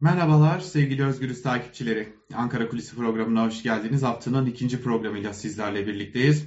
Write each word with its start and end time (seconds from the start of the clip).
Merhabalar 0.00 0.60
sevgili 0.60 1.04
Özgürüz 1.04 1.42
takipçileri. 1.42 2.08
Ankara 2.34 2.68
Kulisi 2.68 2.96
programına 2.96 3.46
hoş 3.46 3.62
geldiniz. 3.62 4.02
Haftanın 4.02 4.46
ikinci 4.46 4.82
programıyla 4.82 5.32
sizlerle 5.32 5.86
birlikteyiz. 5.86 6.46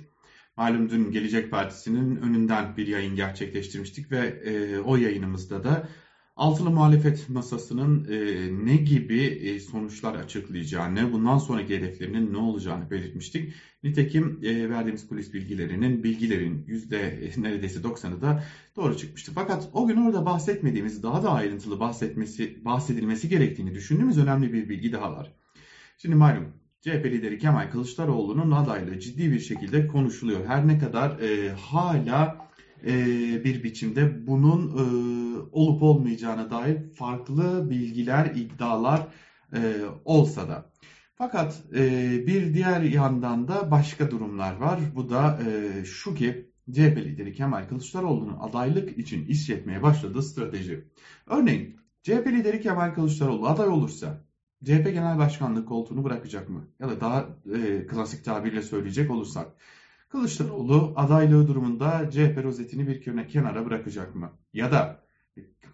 Malum 0.57 0.89
dün 0.89 1.11
Gelecek 1.11 1.51
Partisi'nin 1.51 2.15
önünden 2.15 2.77
bir 2.77 2.87
yayın 2.87 3.15
gerçekleştirmiştik 3.15 4.11
ve 4.11 4.17
e, 4.19 4.79
o 4.79 4.95
yayınımızda 4.95 5.63
da 5.63 5.87
Altılı 6.35 6.71
muhalefet 6.71 7.29
masasının 7.29 8.07
e, 8.11 8.65
ne 8.65 8.75
gibi 8.75 9.23
e, 9.23 9.59
sonuçlar 9.59 10.15
açıklayacağını, 10.15 11.11
bundan 11.11 11.37
sonraki 11.37 11.77
hedeflerinin 11.77 12.33
ne 12.33 12.37
olacağını 12.37 12.89
belirtmiştik. 12.89 13.53
Nitekim 13.83 14.39
e, 14.43 14.69
verdiğimiz 14.69 15.07
kulis 15.07 15.33
bilgilerinin, 15.33 16.03
bilgilerin 16.03 16.63
yüzde 16.67 16.99
e, 16.99 17.41
neredeyse 17.41 17.79
90'ı 17.79 18.21
da 18.21 18.43
doğru 18.75 18.97
çıkmıştı. 18.97 19.31
Fakat 19.35 19.69
o 19.73 19.87
gün 19.87 19.97
orada 19.97 20.25
bahsetmediğimiz, 20.25 21.03
daha 21.03 21.23
da 21.23 21.31
ayrıntılı 21.31 21.79
bahsetmesi, 21.79 22.65
bahsedilmesi 22.65 23.29
gerektiğini 23.29 23.75
düşündüğümüz 23.75 24.17
önemli 24.17 24.53
bir 24.53 24.69
bilgi 24.69 24.91
daha 24.91 25.11
var. 25.11 25.33
Şimdi 25.97 26.15
malum 26.15 26.53
CHP 26.81 27.05
lideri 27.05 27.37
Kemal 27.37 27.71
Kılıçdaroğlu'nun 27.71 28.51
adaylığı 28.51 28.99
ciddi 28.99 29.31
bir 29.31 29.39
şekilde 29.39 29.87
konuşuluyor. 29.87 30.45
Her 30.45 30.67
ne 30.67 30.79
kadar 30.79 31.19
e, 31.19 31.49
hala 31.49 32.42
e, 32.87 32.93
bir 33.43 33.63
biçimde 33.63 34.27
bunun 34.27 34.67
e, 34.67 34.83
olup 35.51 35.83
olmayacağına 35.83 36.49
dair 36.49 36.93
farklı 36.93 37.69
bilgiler, 37.69 38.25
iddialar 38.35 39.07
e, 39.55 39.59
olsa 40.05 40.49
da. 40.49 40.73
Fakat 41.15 41.63
bir 42.27 42.53
diğer 42.53 42.81
yandan 42.81 43.47
da 43.47 43.71
başka 43.71 44.11
durumlar 44.11 44.55
var. 44.55 44.79
Bu 44.95 45.09
da 45.09 45.39
şu 45.85 46.15
ki 46.15 46.53
CHP 46.71 46.97
lideri 46.97 47.33
Kemal 47.33 47.67
Kılıçdaroğlu'nun 47.67 48.37
adaylık 48.39 48.97
için 48.97 49.25
işletmeye 49.25 49.83
başladığı 49.83 50.23
strateji. 50.23 50.87
Örneğin 51.27 51.79
CHP 52.03 52.27
lideri 52.27 52.61
Kemal 52.61 52.93
Kılıçdaroğlu 52.93 53.47
aday 53.47 53.67
olursa 53.67 54.25
CHP 54.63 54.85
Genel 54.85 55.17
Başkanlık 55.17 55.67
koltuğunu 55.67 56.03
bırakacak 56.03 56.49
mı? 56.49 56.67
Ya 56.79 56.89
da 56.89 57.01
daha 57.01 57.27
e, 57.55 57.87
klasik 57.87 58.25
tabirle 58.25 58.61
söyleyecek 58.61 59.11
olursak 59.11 59.47
Kılıçdaroğlu 60.13 60.93
adaylığı 60.95 61.47
durumunda 61.47 62.09
CHP 62.11 62.43
rozetini 62.43 62.87
bir 62.87 63.27
kenara 63.27 63.65
bırakacak 63.65 64.15
mı? 64.15 64.31
Ya 64.53 64.71
da 64.71 65.03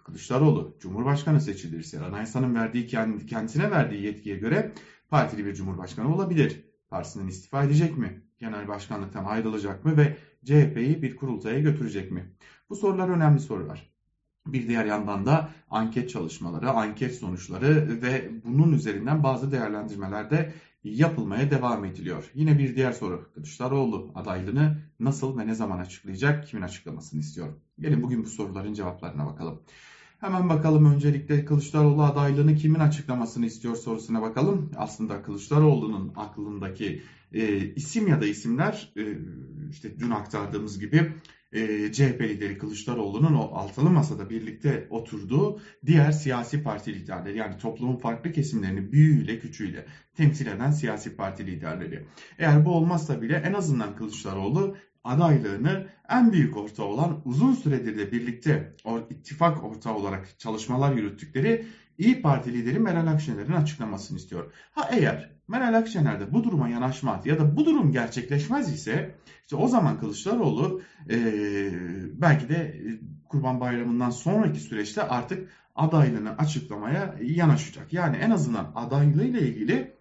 Kılıçdaroğlu 0.05 0.75
Cumhurbaşkanı 0.79 1.41
seçilirse 1.41 1.99
anayasanın 1.99 2.55
verdiği 2.55 2.87
kendisine 3.27 3.71
verdiği 3.71 4.03
yetkiye 4.03 4.37
göre 4.37 4.71
partili 5.09 5.45
bir 5.45 5.53
cumhurbaşkanı 5.53 6.15
olabilir. 6.15 6.65
Partisinden 6.89 7.27
istifa 7.27 7.63
edecek 7.63 7.97
mi? 7.97 8.23
Genel 8.37 8.67
başkanlıktan 8.67 9.25
ayrılacak 9.25 9.85
mı 9.85 9.97
ve 9.97 10.17
CHP'yi 10.45 11.01
bir 11.01 11.15
kurultaya 11.15 11.59
götürecek 11.59 12.11
mi? 12.11 12.35
Bu 12.69 12.75
sorular 12.75 13.09
önemli 13.09 13.39
sorular. 13.39 13.98
Bir 14.47 14.67
diğer 14.67 14.85
yandan 14.85 15.25
da 15.25 15.49
anket 15.69 16.09
çalışmaları, 16.09 16.69
anket 16.69 17.15
sonuçları 17.15 18.01
ve 18.01 18.31
bunun 18.45 18.73
üzerinden 18.73 19.23
bazı 19.23 19.51
değerlendirmeler 19.51 20.29
de 20.29 20.53
yapılmaya 20.83 21.51
devam 21.51 21.85
ediliyor. 21.85 22.31
Yine 22.33 22.59
bir 22.59 22.75
diğer 22.75 22.91
soru. 22.91 23.29
Kılıçdaroğlu 23.33 24.11
adaylığını 24.15 24.77
nasıl 24.99 25.37
ve 25.37 25.47
ne 25.47 25.55
zaman 25.55 25.79
açıklayacak? 25.79 26.47
Kimin 26.47 26.63
açıklamasını 26.63 27.19
istiyor? 27.19 27.47
Gelin 27.79 28.03
bugün 28.03 28.23
bu 28.23 28.29
soruların 28.29 28.73
cevaplarına 28.73 29.25
bakalım. 29.25 29.61
Hemen 30.19 30.49
bakalım 30.49 30.93
öncelikle 30.93 31.45
Kılıçdaroğlu 31.45 32.03
adaylığını 32.03 32.55
kimin 32.55 32.79
açıklamasını 32.79 33.45
istiyor 33.45 33.75
sorusuna 33.75 34.21
bakalım. 34.21 34.71
Aslında 34.75 35.21
Kılıçdaroğlu'nun 35.21 36.13
aklındaki 36.15 37.01
e, 37.33 37.57
isim 37.73 38.07
ya 38.07 38.21
da 38.21 38.25
isimler 38.25 38.93
e, 38.97 39.03
işte 39.69 39.99
dün 39.99 40.09
aktardığımız 40.09 40.79
gibi 40.79 41.13
e, 41.51 41.91
CHP 41.91 42.21
lideri 42.21 42.57
Kılıçdaroğlu'nun 42.57 43.33
o 43.33 43.55
altılı 43.55 43.89
masada 43.89 44.29
birlikte 44.29 44.87
oturduğu 44.89 45.59
diğer 45.85 46.11
siyasi 46.11 46.63
parti 46.63 46.93
liderleri 46.93 47.37
yani 47.37 47.57
toplumun 47.57 47.97
farklı 47.97 48.31
kesimlerini 48.31 48.91
büyüğüyle 48.91 49.39
küçüğüyle 49.39 49.85
temsil 50.15 50.47
eden 50.47 50.71
siyasi 50.71 51.15
parti 51.15 51.47
liderleri. 51.47 52.05
Eğer 52.37 52.65
bu 52.65 52.71
olmazsa 52.71 53.21
bile 53.21 53.43
en 53.45 53.53
azından 53.53 53.95
Kılıçdaroğlu 53.95 54.75
adaylığını 55.03 55.87
en 56.09 56.31
büyük 56.31 56.57
ortağı 56.57 56.85
olan 56.85 57.21
uzun 57.25 57.53
süredir 57.53 57.97
de 57.97 58.11
birlikte 58.11 58.75
o 58.83 58.99
ittifak 59.09 59.63
ortağı 59.63 59.93
olarak 59.95 60.39
çalışmalar 60.39 60.95
yürüttükleri 60.95 61.65
İyi 61.97 62.21
Parti 62.21 62.53
lideri 62.53 62.79
Meral 62.79 63.07
Akşener'in 63.07 63.53
açıklamasını 63.53 64.17
istiyor. 64.17 64.53
Ha 64.71 64.89
eğer 64.91 65.38
Meral 65.49 65.73
Akşener 65.73 66.19
de 66.19 66.33
bu 66.33 66.43
duruma 66.43 66.69
yanaşmaz 66.69 67.25
ya 67.25 67.39
da 67.39 67.55
bu 67.55 67.65
durum 67.65 67.91
gerçekleşmez 67.91 68.73
ise 68.73 69.15
işte 69.41 69.55
o 69.55 69.67
zaman 69.67 69.99
Kılıçdaroğlu 69.99 70.81
e, 71.09 71.17
belki 72.21 72.49
de 72.49 72.81
Kurban 73.29 73.59
Bayramı'ndan 73.59 74.09
sonraki 74.09 74.59
süreçte 74.59 75.03
artık 75.03 75.49
adaylığını 75.75 76.37
açıklamaya 76.37 77.15
yanaşacak. 77.21 77.93
Yani 77.93 78.17
en 78.17 78.31
azından 78.31 78.71
adaylığıyla 78.75 79.39
ilgili 79.39 79.95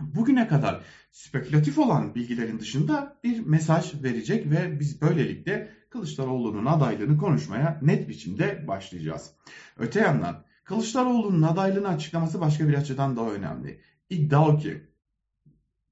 bugüne 0.00 0.48
kadar 0.48 0.80
spekülatif 1.10 1.78
olan 1.78 2.14
bilgilerin 2.14 2.58
dışında 2.58 3.16
bir 3.24 3.46
mesaj 3.46 4.02
verecek 4.02 4.50
ve 4.50 4.80
biz 4.80 5.00
böylelikle 5.00 5.70
Kılıçdaroğlu'nun 5.90 6.66
adaylığını 6.66 7.18
konuşmaya 7.18 7.78
net 7.82 8.08
biçimde 8.08 8.68
başlayacağız. 8.68 9.30
Öte 9.78 10.00
yandan 10.00 10.44
Kılıçdaroğlu'nun 10.64 11.42
adaylığını 11.42 11.88
açıklaması 11.88 12.40
başka 12.40 12.68
bir 12.68 12.74
açıdan 12.74 13.16
daha 13.16 13.30
önemli. 13.30 13.80
İddia 14.10 14.48
o 14.48 14.58
ki 14.58 14.93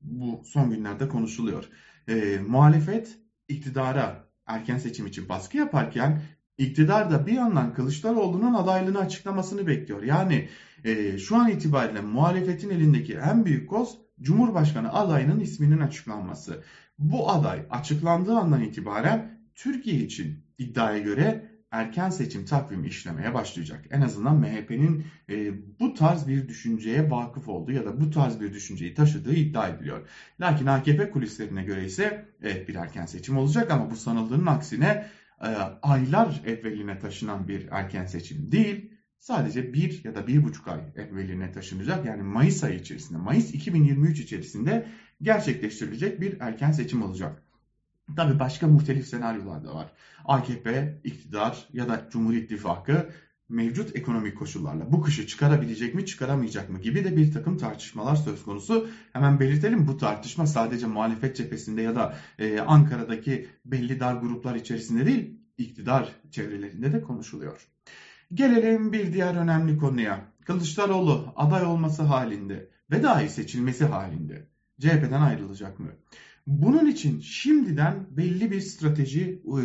bu 0.02 0.42
son 0.44 0.70
günlerde 0.70 1.08
konuşuluyor. 1.08 1.68
E, 2.08 2.38
muhalefet 2.48 3.18
iktidara 3.48 4.24
erken 4.46 4.78
seçim 4.78 5.06
için 5.06 5.28
baskı 5.28 5.56
yaparken 5.56 6.22
iktidar 6.58 7.10
da 7.10 7.26
bir 7.26 7.32
yandan 7.32 7.74
Kılıçdaroğlu'nun 7.74 8.54
adaylığını 8.54 8.98
açıklamasını 8.98 9.66
bekliyor. 9.66 10.02
Yani 10.02 10.48
e, 10.84 11.18
şu 11.18 11.36
an 11.36 11.50
itibariyle 11.50 12.00
muhalefetin 12.00 12.70
elindeki 12.70 13.14
en 13.14 13.44
büyük 13.44 13.70
koz 13.70 13.98
Cumhurbaşkanı 14.20 14.92
adayının 14.92 15.40
isminin 15.40 15.78
açıklanması. 15.78 16.62
Bu 16.98 17.30
aday 17.30 17.66
açıklandığı 17.70 18.36
andan 18.36 18.62
itibaren 18.62 19.38
Türkiye 19.54 19.96
için 19.96 20.44
iddiaya 20.58 20.98
göre 20.98 21.51
erken 21.72 22.10
seçim 22.10 22.44
takvimi 22.44 22.86
işlemeye 22.86 23.34
başlayacak. 23.34 23.84
En 23.90 24.00
azından 24.00 24.36
MHP'nin 24.40 25.06
e, 25.30 25.52
bu 25.80 25.94
tarz 25.94 26.28
bir 26.28 26.48
düşünceye 26.48 27.10
vakıf 27.10 27.48
olduğu 27.48 27.72
ya 27.72 27.84
da 27.84 28.00
bu 28.00 28.10
tarz 28.10 28.40
bir 28.40 28.52
düşünceyi 28.52 28.94
taşıdığı 28.94 29.34
iddia 29.34 29.68
ediliyor. 29.68 30.08
Lakin 30.40 30.66
AKP 30.66 31.10
kulislerine 31.10 31.64
göre 31.64 31.84
ise 31.84 32.24
evet 32.42 32.68
bir 32.68 32.74
erken 32.74 33.06
seçim 33.06 33.36
olacak 33.36 33.70
ama 33.70 33.90
bu 33.90 33.96
sanıldığının 33.96 34.46
aksine 34.46 35.06
e, 35.40 35.46
aylar 35.82 36.42
evveline 36.46 36.98
taşınan 36.98 37.48
bir 37.48 37.68
erken 37.70 38.06
seçim 38.06 38.52
değil. 38.52 38.92
Sadece 39.18 39.72
bir 39.72 40.04
ya 40.04 40.14
da 40.14 40.26
bir 40.26 40.44
buçuk 40.44 40.68
ay 40.68 40.80
evveline 40.96 41.52
taşınacak. 41.52 42.06
Yani 42.06 42.22
Mayıs 42.22 42.64
ayı 42.64 42.78
içerisinde, 42.78 43.18
Mayıs 43.18 43.54
2023 43.54 44.20
içerisinde 44.20 44.86
gerçekleştirilecek 45.22 46.20
bir 46.20 46.40
erken 46.40 46.72
seçim 46.72 47.02
olacak. 47.02 47.42
Tabii 48.16 48.38
başka 48.38 48.68
muhtelif 48.68 49.06
senaryolar 49.06 49.64
da 49.64 49.74
var. 49.74 49.92
AKP, 50.24 51.00
iktidar 51.04 51.68
ya 51.72 51.88
da 51.88 52.08
Cumhur 52.10 52.34
İttifakı 52.34 53.10
mevcut 53.48 53.96
ekonomik 53.96 54.38
koşullarla 54.38 54.92
bu 54.92 55.02
kışı 55.02 55.26
çıkarabilecek 55.26 55.94
mi 55.94 56.06
çıkaramayacak 56.06 56.70
mı 56.70 56.80
gibi 56.80 57.04
de 57.04 57.16
bir 57.16 57.32
takım 57.32 57.58
tartışmalar 57.58 58.16
söz 58.16 58.42
konusu. 58.42 58.88
Hemen 59.12 59.40
belirtelim 59.40 59.86
bu 59.86 59.96
tartışma 59.96 60.46
sadece 60.46 60.86
muhalefet 60.86 61.36
cephesinde 61.36 61.82
ya 61.82 61.94
da 61.94 62.16
e, 62.38 62.60
Ankara'daki 62.60 63.46
belli 63.64 64.00
dar 64.00 64.14
gruplar 64.14 64.54
içerisinde 64.54 65.06
değil 65.06 65.40
iktidar 65.58 66.08
çevrelerinde 66.30 66.92
de 66.92 67.02
konuşuluyor. 67.02 67.68
Gelelim 68.34 68.92
bir 68.92 69.12
diğer 69.12 69.34
önemli 69.34 69.78
konuya. 69.78 70.32
Kılıçdaroğlu 70.44 71.32
aday 71.36 71.64
olması 71.64 72.02
halinde 72.02 72.70
ve 72.90 73.02
dahi 73.02 73.28
seçilmesi 73.28 73.84
halinde 73.84 74.46
CHP'den 74.80 75.22
ayrılacak 75.22 75.78
mı? 75.78 75.88
Bunun 76.46 76.86
için 76.86 77.20
şimdiden 77.20 78.06
belli 78.10 78.50
bir 78.50 78.60
strateji 78.60 79.42
e, 79.46 79.62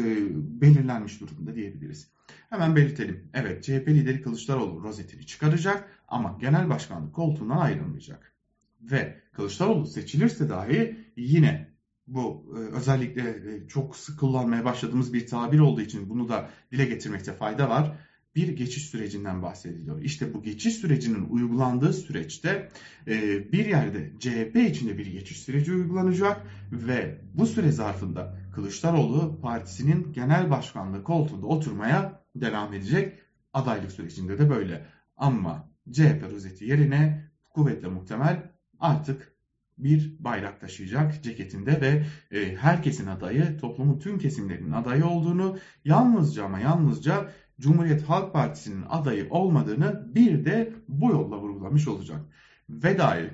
belirlenmiş 0.62 1.22
durumda 1.22 1.56
diyebiliriz. 1.56 2.12
Hemen 2.50 2.76
belirtelim. 2.76 3.30
Evet 3.34 3.64
CHP 3.64 3.88
lideri 3.88 4.22
Kılıçdaroğlu 4.22 4.84
rozetini 4.84 5.26
çıkaracak 5.26 5.90
ama 6.08 6.38
genel 6.42 6.70
başkanlık 6.70 7.16
koltuğundan 7.16 7.58
ayrılmayacak. 7.58 8.34
Ve 8.82 9.22
Kılıçdaroğlu 9.32 9.86
seçilirse 9.86 10.50
dahi 10.50 10.98
yine 11.16 11.68
bu 12.08 12.54
e, 12.56 12.76
özellikle 12.76 13.30
e, 13.30 13.68
çok 13.68 13.96
sık 13.96 14.20
kullanmaya 14.20 14.66
başladığımız 14.66 15.14
bir 15.14 15.28
tabir 15.28 15.60
olduğu 15.60 15.82
için 15.82 16.10
bunu 16.10 16.30
da 16.30 16.50
dile 16.72 16.86
getirmekte 16.86 17.34
fayda 17.34 17.70
var 17.70 17.98
bir 18.38 18.48
geçiş 18.48 18.86
sürecinden 18.86 19.42
bahsediliyor. 19.42 20.02
İşte 20.02 20.34
bu 20.34 20.44
geçiş 20.44 20.74
sürecinin 20.74 21.30
uygulandığı 21.30 21.94
süreçte 21.94 22.70
e, 23.08 23.12
bir 23.52 23.66
yerde 23.66 24.12
CHP 24.20 24.56
içinde 24.56 24.98
bir 24.98 25.06
geçiş 25.06 25.40
süreci 25.40 25.74
uygulanacak 25.74 26.42
ve 26.72 27.22
bu 27.34 27.46
süre 27.46 27.72
zarfında 27.72 28.38
Kılıçdaroğlu 28.56 29.40
partisinin 29.42 30.14
genel 30.14 30.50
başkanlığı 30.50 31.04
koltuğunda 31.04 31.46
oturmaya 31.46 32.24
devam 32.36 32.74
edecek. 32.74 33.20
Adaylık 33.54 33.92
sürecinde 33.92 34.40
de 34.40 34.50
böyle. 34.50 34.86
Ama 35.18 35.70
CHP 35.92 36.24
rozeti 36.32 36.66
yerine 36.66 37.32
kuvvetle 37.50 37.88
muhtemel 37.88 38.52
artık 38.80 39.34
bir 39.78 40.16
bayrak 40.20 40.62
taşıyacak 40.62 41.24
ceketinde 41.24 41.82
ve 41.82 42.06
e, 42.38 42.56
herkesin 42.56 43.08
adayı, 43.08 43.58
toplumun 43.58 44.00
tüm 44.00 44.20
kesimlerinin 44.20 44.72
adayı 44.72 45.06
olduğunu 45.06 45.58
yalnızca 45.86 46.46
ama 46.46 46.60
yalnızca 46.60 47.32
Cumhuriyet 47.60 48.04
Halk 48.04 48.34
Partisi'nin 48.34 48.84
adayı 48.90 49.28
olmadığını 49.30 50.16
bir 50.16 50.46
de 50.46 50.74
bu 50.88 51.12
yolla 51.12 51.38
vurgulamış 51.38 51.88
olacak. 51.88 52.22
Ve 52.70 52.98
dair 52.98 53.30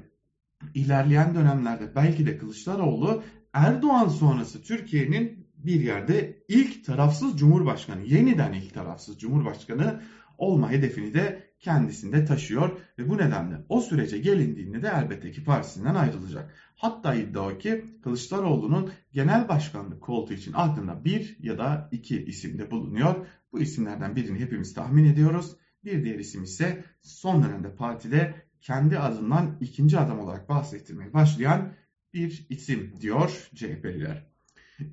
ilerleyen 0.74 1.36
dönemlerde 1.36 1.96
belki 1.96 2.25
de 2.25 2.38
Kılıçdaroğlu 2.38 3.24
Erdoğan 3.54 4.08
sonrası 4.08 4.62
Türkiye'nin 4.62 5.48
bir 5.58 5.81
yerde 5.81 6.44
ilk 6.48 6.86
tarafsız 6.86 7.40
cumhurbaşkanı, 7.40 8.04
yeniden 8.04 8.54
ilk 8.54 8.74
tarafsız 8.74 9.20
cumhurbaşkanı 9.20 10.02
olma 10.38 10.72
hedefini 10.72 11.14
de 11.14 11.44
kendisinde 11.60 12.26
taşıyor 12.26 12.80
ve 13.00 13.10
bu 13.10 13.18
nedenle 13.18 13.56
o 13.70 13.82
sürece 13.82 14.18
gelindiğinde 14.18 14.82
de 14.82 14.92
elbette 14.96 15.32
ki 15.32 15.44
partisinden 15.44 15.96
ayrılacak. 15.96 16.54
Hatta 16.76 17.16
iddia 17.16 17.48
o 17.48 17.58
ki 17.58 17.86
Kılıçdaroğlu'nun 18.04 18.92
genel 19.12 19.50
başkanlık 19.50 20.02
koltuğu 20.02 20.34
için 20.34 20.54
aklında 20.54 21.06
bir 21.06 21.38
ya 21.40 21.58
da 21.58 21.90
iki 21.92 22.26
isimde 22.26 22.72
bulunuyor. 22.72 23.28
Bu 23.52 23.60
isimlerden 23.60 24.16
birini 24.16 24.40
hepimiz 24.40 24.74
tahmin 24.74 25.06
ediyoruz. 25.06 25.56
Bir 25.84 26.04
diğer 26.04 26.20
isim 26.20 26.44
ise 26.44 26.84
son 27.02 27.44
dönemde 27.44 27.76
partide 27.76 28.36
kendi 28.62 29.00
adından 29.00 29.58
ikinci 29.62 30.00
adam 30.00 30.20
olarak 30.20 30.50
bahsettirmeye 30.50 31.14
başlayan 31.14 31.74
bir 32.14 32.46
isim 32.50 32.94
diyor 33.02 33.50
CHP'liler. 33.56 34.28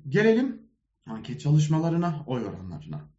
Gelelim 0.07 0.61
anket 1.05 1.41
çalışmalarına, 1.41 2.23
oy 2.27 2.45
oranlarına. 2.45 3.09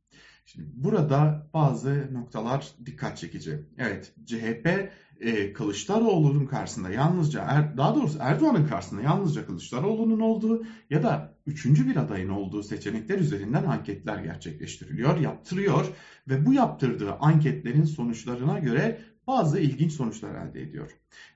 Şimdi 0.45 0.71
burada 0.75 1.47
bazı 1.55 2.09
noktalar 2.13 2.69
dikkat 2.87 3.19
çekici. 3.19 3.67
Evet 3.79 4.15
CHP 4.27 4.93
e, 5.21 5.53
Kılıçdaroğlu'nun 5.53 6.47
karşısında 6.47 6.91
yalnızca 6.91 7.43
er, 7.43 7.77
daha 7.77 7.95
doğrusu 7.95 8.19
Erdoğan'ın 8.21 8.67
karşısında 8.67 9.03
yalnızca 9.03 9.47
Kılıçdaroğlu'nun 9.47 10.21
olduğu 10.21 10.65
ya 10.91 11.03
da 11.03 11.35
üçüncü 11.47 11.89
bir 11.89 11.97
adayın 11.97 12.29
olduğu 12.29 12.63
seçenekler 12.63 13.19
üzerinden 13.19 13.65
anketler 13.65 14.19
gerçekleştiriliyor, 14.19 15.21
yaptırıyor 15.21 15.87
ve 16.29 16.47
bu 16.47 16.55
yaptırdığı 16.55 17.13
anketlerin 17.13 17.85
sonuçlarına 17.85 18.59
göre 18.59 19.01
bazı 19.27 19.59
ilginç 19.59 19.93
sonuçlar 19.93 20.47
elde 20.47 20.63
ediyor. 20.63 20.91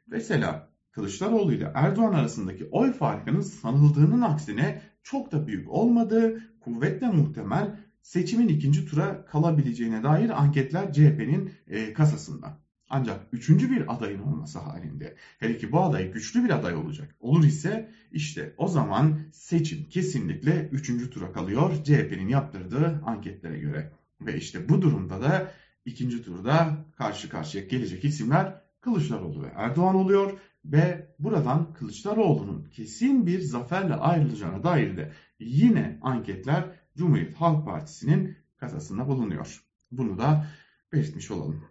Mesela 0.07 0.71
Kılıçdaroğlu 0.91 1.53
ile 1.53 1.73
Erdoğan 1.75 2.13
arasındaki 2.13 2.69
oy 2.71 2.93
farkının 2.93 3.41
sanıldığının 3.41 4.23
aksine 4.23 4.83
çok 5.03 5.33
da 5.33 5.47
büyük 5.47 5.71
olmadığı, 5.71 6.41
kuvvetle 6.61 7.09
muhtemel 7.09 7.77
seçimin 8.07 8.49
ikinci 8.49 8.87
tura 8.87 9.25
kalabileceğine 9.25 10.03
dair 10.03 10.43
anketler 10.43 10.93
CHP'nin 10.93 11.51
e, 11.69 11.93
kasasında. 11.93 12.59
Ancak 12.89 13.21
üçüncü 13.33 13.71
bir 13.71 13.95
adayın 13.95 14.23
olması 14.23 14.59
halinde, 14.59 15.17
hele 15.39 15.59
ki 15.59 15.73
bu 15.73 15.81
aday 15.81 16.13
güçlü 16.13 16.45
bir 16.45 16.51
aday 16.51 16.75
olacak, 16.75 17.15
olur 17.21 17.45
ise 17.45 17.91
işte 18.13 18.55
o 18.59 18.69
zaman 18.69 19.19
seçim 19.33 19.89
kesinlikle 19.89 20.69
üçüncü 20.73 21.11
tura 21.11 21.33
kalıyor 21.33 21.85
CHP'nin 21.85 22.29
yaptırdığı 22.29 23.03
anketlere 23.07 23.59
göre. 23.59 23.93
Ve 24.21 24.37
işte 24.37 24.69
bu 24.69 24.83
durumda 24.83 25.23
da 25.23 25.51
ikinci 25.85 26.23
turda 26.23 26.85
karşı 26.97 27.29
karşıya 27.29 27.65
gelecek 27.65 28.05
isimler 28.05 28.61
Kılıçdaroğlu 28.81 29.43
ve 29.43 29.49
Erdoğan 29.57 29.95
oluyor 29.95 30.39
ve 30.65 31.15
buradan 31.19 31.73
Kılıçdaroğlu'nun 31.75 32.65
kesin 32.65 33.27
bir 33.27 33.41
zaferle 33.41 33.95
ayrılacağına 33.95 34.65
dair 34.65 34.97
de 34.97 35.13
yine 35.39 35.99
anketler 36.03 36.65
Cumhuriyet 36.97 37.35
Halk 37.35 37.67
Partisi'nin 37.67 38.37
kasasında 38.57 39.09
bulunuyor. 39.09 39.65
Bunu 39.93 40.19
da 40.19 40.47
belirtmiş 40.93 41.31
olalım. 41.31 41.65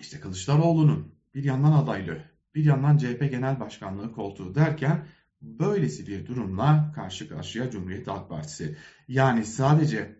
İşte 0.00 0.20
Kılıçdaroğlu'nun 0.20 1.14
bir 1.34 1.44
yandan 1.44 1.72
adaylığı, 1.72 2.22
bir 2.54 2.64
yandan 2.64 2.98
CHP 2.98 3.30
Genel 3.30 3.60
Başkanlığı 3.60 4.12
koltuğu 4.12 4.54
derken 4.54 5.06
böylesi 5.42 6.06
bir 6.06 6.26
durumla 6.26 6.92
karşı 6.94 7.28
karşıya 7.28 7.70
Cumhuriyet 7.70 8.06
Halk 8.06 8.28
Partisi. 8.28 8.76
Yani 9.08 9.44
sadece 9.44 10.16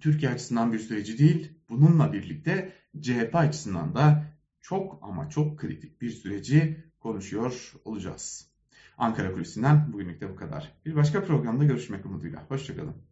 Türkiye 0.00 0.32
açısından 0.32 0.72
bir 0.72 0.78
süreci 0.78 1.18
değil, 1.18 1.58
bununla 1.68 2.12
birlikte 2.12 2.72
CHP 3.00 3.34
açısından 3.34 3.94
da 3.94 4.24
çok 4.60 4.98
ama 5.02 5.28
çok 5.28 5.58
kritik 5.58 6.00
bir 6.00 6.10
süreci 6.10 6.84
konuşuyor 7.00 7.72
olacağız. 7.84 8.48
Ankara 8.98 9.32
Kulisi'nden 9.32 9.92
bugünlük 9.92 10.20
de 10.20 10.30
bu 10.30 10.36
kadar. 10.36 10.72
Bir 10.86 10.96
başka 10.96 11.24
programda 11.24 11.64
görüşmek 11.64 12.06
umuduyla. 12.06 12.44
Hoşçakalın. 12.48 12.94